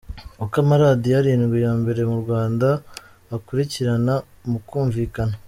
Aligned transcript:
Uko 0.43 0.55
amaradiyo 0.63 1.15
arindwi 1.19 1.57
ya 1.65 1.71
mbere 1.81 2.01
mu 2.09 2.17
Rwanda 2.23 2.67
akurikirana 3.35 4.13
mu 4.49 4.59
kumvikana:. 4.67 5.35